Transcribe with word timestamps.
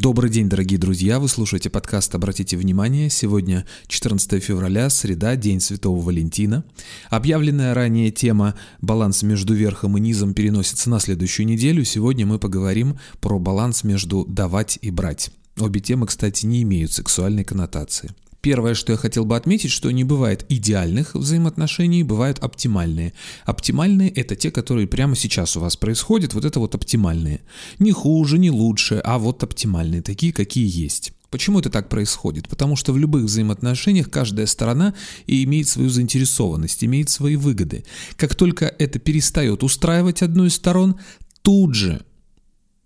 Добрый 0.00 0.30
день, 0.30 0.48
дорогие 0.48 0.78
друзья! 0.78 1.18
Вы 1.18 1.26
слушаете 1.28 1.70
подкаст 1.70 2.14
«Обратите 2.14 2.56
внимание». 2.56 3.10
Сегодня 3.10 3.66
14 3.88 4.40
февраля, 4.40 4.90
среда, 4.90 5.34
День 5.34 5.58
Святого 5.58 6.00
Валентина. 6.00 6.62
Объявленная 7.10 7.74
ранее 7.74 8.12
тема 8.12 8.54
«Баланс 8.80 9.24
между 9.24 9.54
верхом 9.54 9.98
и 9.98 10.00
низом» 10.00 10.34
переносится 10.34 10.88
на 10.88 11.00
следующую 11.00 11.46
неделю. 11.46 11.84
Сегодня 11.84 12.26
мы 12.26 12.38
поговорим 12.38 12.96
про 13.20 13.40
баланс 13.40 13.82
между 13.82 14.24
«давать» 14.24 14.78
и 14.82 14.92
«брать». 14.92 15.30
Обе 15.58 15.80
темы, 15.80 16.06
кстати, 16.06 16.46
не 16.46 16.62
имеют 16.62 16.92
сексуальной 16.92 17.42
коннотации. 17.42 18.12
Первое, 18.40 18.74
что 18.74 18.92
я 18.92 18.98
хотел 18.98 19.24
бы 19.24 19.36
отметить, 19.36 19.72
что 19.72 19.90
не 19.90 20.04
бывает 20.04 20.46
идеальных 20.48 21.14
взаимоотношений, 21.14 22.04
бывают 22.04 22.38
оптимальные. 22.38 23.12
Оптимальные– 23.44 24.10
это 24.14 24.36
те, 24.36 24.52
которые 24.52 24.86
прямо 24.86 25.16
сейчас 25.16 25.56
у 25.56 25.60
вас 25.60 25.76
происходят, 25.76 26.34
вот 26.34 26.44
это 26.44 26.60
вот 26.60 26.74
оптимальные. 26.74 27.40
Не 27.80 27.90
хуже, 27.90 28.38
не 28.38 28.50
лучше, 28.50 29.00
а 29.02 29.18
вот 29.18 29.42
оптимальные, 29.42 30.02
такие, 30.02 30.32
какие 30.32 30.68
есть. 30.68 31.12
Почему 31.30 31.58
это 31.58 31.68
так 31.68 31.88
происходит? 31.88 32.48
Потому 32.48 32.76
что 32.76 32.92
в 32.92 32.98
любых 32.98 33.24
взаимоотношениях 33.24 34.08
каждая 34.08 34.46
сторона 34.46 34.94
имеет 35.26 35.68
свою 35.68 35.90
заинтересованность, 35.90 36.84
имеет 36.84 37.10
свои 37.10 37.36
выгоды. 37.36 37.84
Как 38.16 38.34
только 38.34 38.66
это 38.66 38.98
перестает 38.98 39.62
устраивать 39.62 40.22
одну 40.22 40.46
из 40.46 40.54
сторон, 40.54 40.98
тут 41.42 41.74
же, 41.74 42.02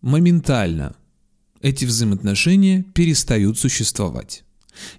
моментально, 0.00 0.96
эти 1.60 1.84
взаимоотношения 1.84 2.84
перестают 2.94 3.58
существовать. 3.58 4.44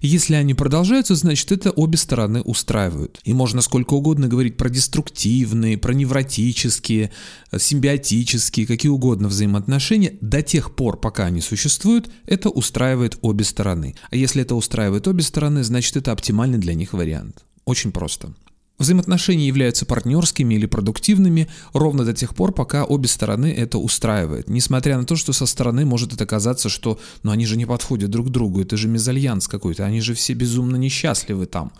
Если 0.00 0.34
они 0.34 0.54
продолжаются, 0.54 1.14
значит 1.14 1.52
это 1.52 1.70
обе 1.70 1.98
стороны 1.98 2.42
устраивают. 2.42 3.20
И 3.24 3.32
можно 3.32 3.60
сколько 3.62 3.94
угодно 3.94 4.28
говорить 4.28 4.56
про 4.56 4.68
деструктивные, 4.68 5.78
про 5.78 5.92
невротические, 5.92 7.10
э, 7.50 7.58
симбиотические, 7.58 8.66
какие 8.66 8.90
угодно 8.90 9.28
взаимоотношения. 9.28 10.16
До 10.20 10.42
тех 10.42 10.74
пор, 10.74 11.00
пока 11.00 11.26
они 11.26 11.40
существуют, 11.40 12.10
это 12.26 12.48
устраивает 12.48 13.18
обе 13.22 13.44
стороны. 13.44 13.94
А 14.10 14.16
если 14.16 14.42
это 14.42 14.54
устраивает 14.54 15.08
обе 15.08 15.22
стороны, 15.22 15.64
значит 15.64 15.96
это 15.96 16.12
оптимальный 16.12 16.58
для 16.58 16.74
них 16.74 16.92
вариант. 16.92 17.44
Очень 17.64 17.92
просто. 17.92 18.34
Взаимоотношения 18.76 19.46
являются 19.46 19.86
партнерскими 19.86 20.54
или 20.54 20.66
продуктивными 20.66 21.48
ровно 21.72 22.04
до 22.04 22.12
тех 22.12 22.34
пор, 22.34 22.52
пока 22.52 22.84
обе 22.84 23.06
стороны 23.06 23.52
это 23.52 23.78
устраивает. 23.78 24.48
Несмотря 24.48 24.98
на 24.98 25.04
то, 25.04 25.14
что 25.14 25.32
со 25.32 25.46
стороны 25.46 25.84
может 25.84 26.12
это 26.12 26.26
казаться, 26.26 26.68
что 26.68 26.98
ну 27.22 27.30
они 27.30 27.46
же 27.46 27.56
не 27.56 27.66
подходят 27.66 28.10
друг 28.10 28.30
другу, 28.30 28.62
это 28.62 28.76
же 28.76 28.88
мезальянс 28.88 29.46
какой-то, 29.46 29.84
они 29.84 30.00
же 30.00 30.14
все 30.14 30.34
безумно 30.34 30.76
несчастливы 30.76 31.46
там. 31.46 31.72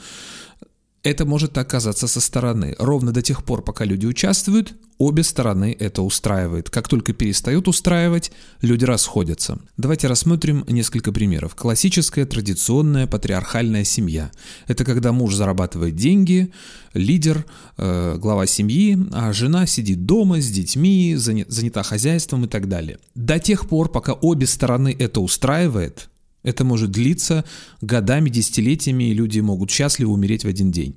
Это 1.05 1.27
может 1.27 1.58
оказаться 1.58 2.08
со 2.08 2.19
стороны. 2.19 2.74
Ровно 2.78 3.12
до 3.12 3.20
тех 3.20 3.44
пор, 3.44 3.60
пока 3.60 3.84
люди 3.84 4.06
участвуют, 4.06 4.74
обе 4.97 5.22
стороны 5.22 5.77
это 5.78 6.00
устраивает. 6.00 6.70
Как 6.70 6.88
только 6.88 7.12
перестают 7.12 7.69
устраивать, 7.69 8.33
люди 8.62 8.86
расходятся. 8.86 9.58
Давайте 9.77 10.08
рассмотрим 10.08 10.64
несколько 10.66 11.12
примеров. 11.12 11.55
Классическая, 11.56 12.24
традиционная, 12.24 13.06
патриархальная 13.06 13.84
семья. 13.84 14.33
Это 14.66 14.86
когда 14.86 15.12
муж 15.12 15.34
зарабатывает 15.34 15.94
деньги, 15.94 16.55
лидер, 16.94 17.44
э, 17.77 18.16
глава 18.16 18.46
семьи, 18.46 18.98
а 19.12 19.34
жена 19.34 19.66
сидит 19.66 20.06
дома 20.06 20.41
с 20.41 20.48
детьми, 20.48 21.16
занята 21.16 21.83
хозяйством 21.83 22.46
и 22.46 22.48
так 22.48 22.66
далее. 22.66 22.98
До 23.14 23.39
тех 23.39 23.68
пор, 23.68 23.91
пока 23.91 24.14
обе 24.14 24.46
стороны 24.46 24.96
это 24.98 25.20
устраивает, 25.20 26.08
это 26.44 26.64
может 26.64 26.92
длиться 26.92 27.44
годами, 27.80 28.30
десятилетиями, 28.30 29.04
и 29.04 29.14
люди 29.14 29.40
могут 29.40 29.70
счастливо 29.70 30.12
умереть 30.12 30.44
в 30.44 30.48
один 30.48 30.70
день. 30.70 30.94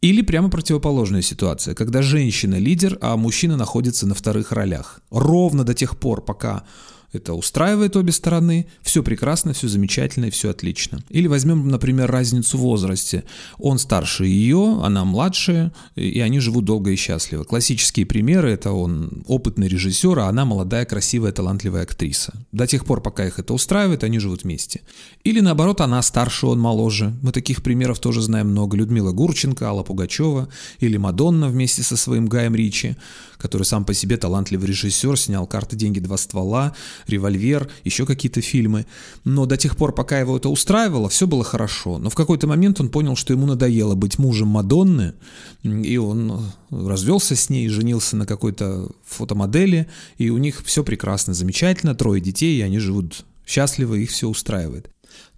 Или 0.00 0.22
прямо 0.22 0.48
противоположная 0.48 1.20
ситуация, 1.20 1.74
когда 1.74 2.00
женщина 2.00 2.54
лидер, 2.54 2.96
а 3.02 3.18
мужчина 3.18 3.58
находится 3.58 4.06
на 4.06 4.14
вторых 4.14 4.52
ролях. 4.52 5.02
Ровно 5.10 5.62
до 5.62 5.74
тех 5.74 5.98
пор, 5.98 6.24
пока 6.24 6.64
это 7.12 7.34
устраивает 7.34 7.96
обе 7.96 8.12
стороны, 8.12 8.66
все 8.82 9.02
прекрасно, 9.02 9.52
все 9.52 9.66
замечательно 9.68 10.26
и 10.26 10.30
все 10.30 10.50
отлично. 10.50 11.00
Или 11.08 11.26
возьмем, 11.26 11.68
например, 11.68 12.10
разницу 12.10 12.56
в 12.56 12.60
возрасте. 12.60 13.24
Он 13.58 13.78
старше 13.78 14.26
ее, 14.26 14.80
она 14.82 15.04
младше, 15.04 15.72
и 15.96 16.20
они 16.20 16.38
живут 16.38 16.64
долго 16.64 16.90
и 16.90 16.96
счастливо. 16.96 17.44
Классические 17.44 18.06
примеры– 18.06 18.50
это 18.52 18.70
он 18.72 19.24
опытный 19.26 19.66
режиссер, 19.66 20.18
а 20.20 20.28
она 20.28 20.44
молодая, 20.44 20.84
красивая, 20.84 21.32
талантливая 21.32 21.82
актриса. 21.82 22.32
До 22.52 22.66
тех 22.66 22.84
пор, 22.84 23.02
пока 23.02 23.26
их 23.26 23.38
это 23.38 23.54
устраивает, 23.54 24.04
они 24.04 24.20
живут 24.20 24.44
вместе. 24.44 24.82
Или 25.24 25.40
наоборот, 25.40 25.80
она 25.80 26.02
старше, 26.02 26.46
он 26.46 26.60
моложе. 26.60 27.12
Мы 27.22 27.32
таких 27.32 27.62
примеров 27.62 27.98
тоже 27.98 28.22
знаем 28.22 28.50
много. 28.50 28.76
Людмила 28.76 29.10
Гурченко, 29.10 29.66
Алла 29.66 29.82
Пугачева 29.82 30.48
или 30.78 30.96
Мадонна 30.96 31.48
вместе 31.48 31.82
со 31.82 31.96
своим 31.96 32.26
Гаем 32.26 32.54
Ричи, 32.54 32.96
который 33.36 33.64
сам 33.64 33.84
по 33.84 33.94
себе 33.94 34.16
талантливый 34.16 34.68
режиссер, 34.68 35.18
снял 35.18 35.46
«Карты, 35.46 35.74
деньги, 35.74 35.98
два 35.98 36.16
ствола», 36.16 36.74
«Револьвер», 37.06 37.68
еще 37.84 38.06
какие-то 38.06 38.40
фильмы. 38.40 38.86
Но 39.24 39.46
до 39.46 39.56
тех 39.56 39.76
пор, 39.76 39.94
пока 39.94 40.18
его 40.18 40.36
это 40.36 40.48
устраивало, 40.48 41.08
все 41.08 41.26
было 41.26 41.44
хорошо. 41.44 41.98
Но 41.98 42.10
в 42.10 42.14
какой-то 42.14 42.46
момент 42.46 42.80
он 42.80 42.88
понял, 42.88 43.16
что 43.16 43.32
ему 43.32 43.46
надоело 43.46 43.94
быть 43.94 44.18
мужем 44.18 44.48
Мадонны, 44.48 45.14
и 45.62 45.96
он 45.96 46.52
развелся 46.70 47.36
с 47.36 47.50
ней, 47.50 47.68
женился 47.68 48.16
на 48.16 48.26
какой-то 48.26 48.88
фотомодели, 49.04 49.88
и 50.18 50.30
у 50.30 50.38
них 50.38 50.62
все 50.64 50.84
прекрасно, 50.84 51.34
замечательно, 51.34 51.94
трое 51.94 52.20
детей, 52.20 52.58
и 52.58 52.62
они 52.62 52.78
живут 52.78 53.24
счастливо, 53.46 53.94
их 53.94 54.10
все 54.10 54.28
устраивает. 54.28 54.90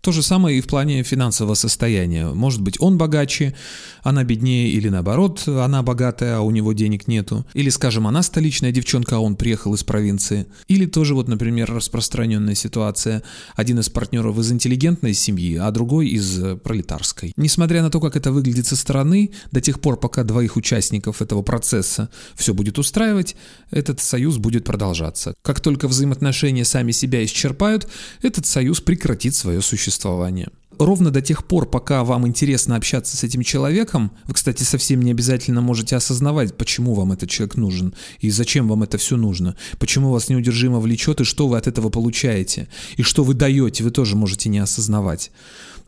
То 0.04 0.10
же 0.10 0.24
самое 0.24 0.58
и 0.58 0.60
в 0.60 0.66
плане 0.66 1.04
финансового 1.04 1.54
состояния. 1.54 2.26
Может 2.26 2.60
быть, 2.60 2.74
он 2.80 2.98
богаче, 2.98 3.54
она 4.02 4.24
беднее, 4.24 4.68
или 4.68 4.88
наоборот, 4.88 5.46
она 5.46 5.80
богатая, 5.84 6.38
а 6.38 6.40
у 6.40 6.50
него 6.50 6.72
денег 6.72 7.06
нету. 7.06 7.46
Или, 7.54 7.70
скажем, 7.70 8.08
она 8.08 8.24
столичная 8.24 8.72
девчонка, 8.72 9.14
а 9.14 9.18
он 9.20 9.36
приехал 9.36 9.74
из 9.74 9.84
провинции. 9.84 10.46
Или 10.66 10.86
тоже 10.86 11.14
вот, 11.14 11.28
например, 11.28 11.72
распространенная 11.72 12.56
ситуация. 12.56 13.22
Один 13.54 13.78
из 13.78 13.90
партнеров 13.90 14.36
из 14.40 14.50
интеллигентной 14.50 15.14
семьи, 15.14 15.54
а 15.56 15.70
другой 15.70 16.08
из 16.08 16.58
пролетарской. 16.64 17.32
Несмотря 17.36 17.80
на 17.80 17.88
то, 17.88 18.00
как 18.00 18.16
это 18.16 18.32
выглядит 18.32 18.66
со 18.66 18.74
стороны, 18.74 19.30
до 19.52 19.60
тех 19.60 19.80
пор, 19.80 20.00
пока 20.00 20.24
двоих 20.24 20.56
участников 20.56 21.22
этого 21.22 21.42
процесса 21.42 22.08
все 22.34 22.54
будет 22.54 22.76
устраивать, 22.76 23.36
этот 23.70 24.00
союз 24.00 24.38
будет 24.38 24.64
продолжаться. 24.64 25.34
Как 25.42 25.60
только 25.60 25.86
взаимоотношения 25.86 26.64
сами 26.64 26.90
себя 26.90 27.24
исчерпают, 27.24 27.86
этот 28.20 28.46
союз 28.46 28.80
прекратит 28.80 29.36
свое 29.36 29.62
существование 29.62 29.91
существования. 29.92 30.48
Ровно 30.78 31.10
до 31.10 31.20
тех 31.20 31.44
пор, 31.44 31.66
пока 31.66 32.02
вам 32.02 32.26
интересно 32.26 32.76
общаться 32.76 33.16
с 33.16 33.24
этим 33.24 33.42
человеком, 33.42 34.10
вы, 34.26 34.34
кстати, 34.34 34.62
совсем 34.64 35.02
не 35.02 35.10
обязательно 35.10 35.60
можете 35.60 35.96
осознавать, 35.96 36.56
почему 36.56 36.94
вам 36.94 37.12
этот 37.12 37.30
человек 37.30 37.56
нужен 37.56 37.94
и 38.20 38.30
зачем 38.30 38.68
вам 38.68 38.82
это 38.82 38.96
все 38.96 39.16
нужно, 39.16 39.54
почему 39.78 40.10
вас 40.10 40.30
неудержимо 40.30 40.80
влечет 40.80 41.20
и 41.20 41.24
что 41.24 41.46
вы 41.46 41.58
от 41.58 41.66
этого 41.66 41.90
получаете, 41.90 42.68
и 42.96 43.02
что 43.02 43.22
вы 43.22 43.34
даете, 43.34 43.84
вы 43.84 43.90
тоже 43.90 44.16
можете 44.16 44.48
не 44.48 44.58
осознавать. 44.58 45.30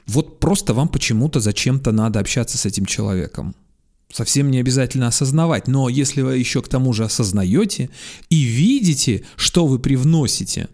Вот 0.06 0.38
просто 0.38 0.74
вам 0.74 0.88
почему-то 0.88 1.40
зачем-то 1.40 1.90
надо 1.90 2.20
общаться 2.20 2.58
с 2.58 2.66
этим 2.66 2.84
человеком. 2.84 3.54
Совсем 4.14 4.48
не 4.52 4.60
обязательно 4.60 5.08
осознавать, 5.08 5.66
но 5.66 5.88
если 5.88 6.22
вы 6.22 6.38
еще 6.38 6.62
к 6.62 6.68
тому 6.68 6.92
же 6.92 7.02
осознаете 7.04 7.90
и 8.30 8.42
видите, 8.42 9.24
что 9.34 9.66
вы 9.66 9.80
привносите 9.80 10.68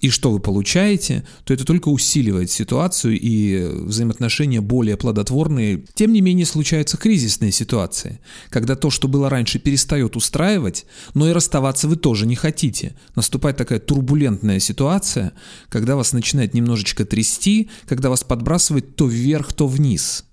и 0.00 0.10
что 0.10 0.30
вы 0.30 0.38
получаете, 0.38 1.26
то 1.42 1.52
это 1.52 1.64
только 1.64 1.88
усиливает 1.88 2.52
ситуацию 2.52 3.18
и 3.20 3.66
взаимоотношения 3.66 4.60
более 4.60 4.96
плодотворные. 4.96 5.84
Тем 5.94 6.12
не 6.12 6.20
менее 6.20 6.46
случаются 6.46 6.96
кризисные 6.96 7.50
ситуации, 7.50 8.20
когда 8.48 8.76
то, 8.76 8.90
что 8.90 9.08
было 9.08 9.28
раньше, 9.28 9.58
перестает 9.58 10.14
устраивать, 10.14 10.86
но 11.14 11.28
и 11.28 11.32
расставаться 11.32 11.88
вы 11.88 11.96
тоже 11.96 12.28
не 12.28 12.36
хотите. 12.36 12.94
Наступает 13.16 13.56
такая 13.56 13.80
турбулентная 13.80 14.60
ситуация, 14.60 15.32
когда 15.68 15.96
вас 15.96 16.12
начинает 16.12 16.54
немножечко 16.54 17.04
трясти, 17.04 17.70
когда 17.86 18.08
вас 18.08 18.22
подбрасывает 18.22 18.94
то 18.94 19.08
вверх, 19.08 19.52
то 19.52 19.66
вниз. 19.66 20.26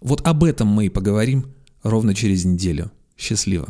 Вот 0.00 0.26
об 0.26 0.44
этом 0.44 0.66
мы 0.68 0.86
и 0.86 0.88
поговорим 0.88 1.44
ровно 1.82 2.14
через 2.14 2.44
неделю. 2.44 2.90
Счастливо! 3.16 3.68